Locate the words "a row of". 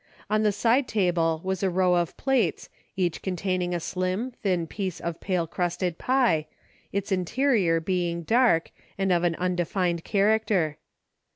1.61-2.17